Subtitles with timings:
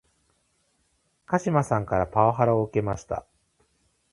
[1.27, 3.23] 鹿島さんからパワハラを受けました